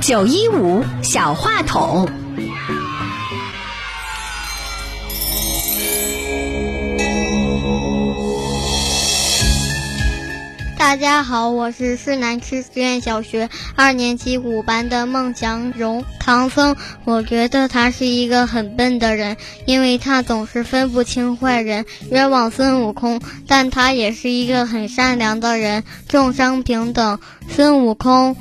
[0.00, 2.08] 九一五小话筒。
[10.88, 16.02] 大家好，我是市南区实验小学二年级五班的孟祥荣。
[16.18, 16.74] 唐僧，
[17.04, 23.20] 我觉得他是一个很笨的人，因为他总是分不清坏人，冤枉孙悟空。
[23.46, 27.20] 但他也是一个很善良的人，众生平等。
[27.50, 28.34] 孙悟空。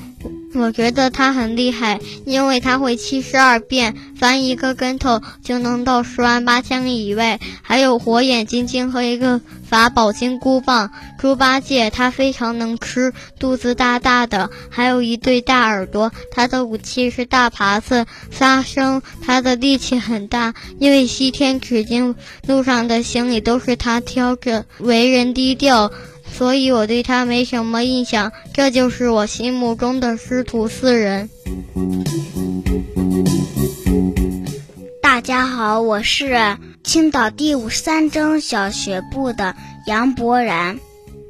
[0.56, 7.40] 我觉得他很厉害，因为他会七十二变，翻一个跟头就能到十万八千里以外。
[7.62, 9.40] 还有火眼金睛和一个
[9.70, 10.90] 法宝金箍棒。
[11.20, 16.12] 猪八戒他非常能吃，肚子大大的，还有一对大耳朵。
[16.32, 18.06] 他的武器是大耙子。
[18.32, 22.16] 沙僧他的力气很大，因为西天取经
[22.48, 25.92] 路上的行李都是他挑着，为人低调。
[26.38, 31.32] 所以我对他没什么印象，这就是我心目中的师徒四人。
[35.02, 39.56] 大家好，我是青岛第五十三中小学部的
[39.88, 40.78] 杨博然。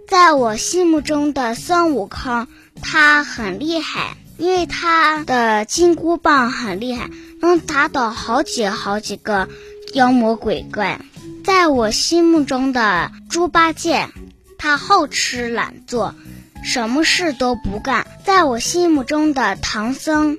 [0.10, 2.46] 在我心目中的孙悟空，
[2.82, 9.48] 他很厉害，因为他的金箍棒很厉害，能打倒好几好几个
[9.94, 11.00] 妖魔鬼怪。
[11.46, 14.06] 在我心目中的猪八戒。
[14.58, 16.16] 他好吃懒做，
[16.64, 18.08] 什么事都不干。
[18.26, 20.38] 在我心目中的唐僧，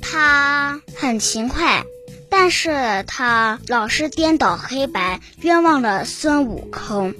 [0.00, 1.84] 他很勤快，
[2.28, 7.14] 但是他老是颠倒黑白，冤枉了孙悟空。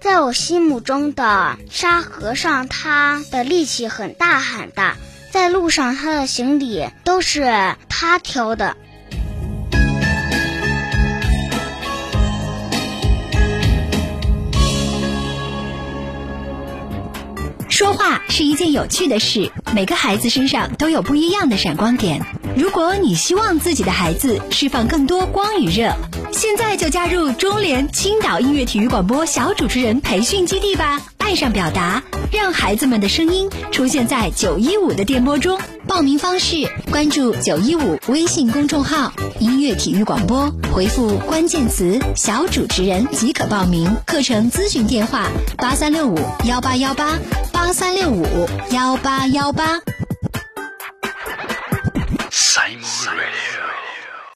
[0.00, 4.96] 在我心目中的沙和尚，他的力气很大很大，
[5.30, 8.76] 在路上他的行李都是他挑的。
[17.82, 22.24] 说话是一件有趣的事，每个孩子身上都有不一样的闪光点。
[22.56, 25.92] 如果你希望自己的孩子释放更多光与热，
[26.30, 31.02] 现在就加入中联青岛音乐体育广播小主持人培训基地吧！
[31.32, 35.58] 爱上表达，让孩子们的声音出现在九一五的电波中。
[35.88, 39.10] 报名方式：关注九一五微信公众号
[39.40, 43.96] “音乐体育广播”，回复关键词“小主持人”即可报名。
[44.06, 47.18] 课程咨询电话：八三六五幺八幺八
[47.50, 48.26] 八三六五
[48.70, 49.80] 幺八幺八。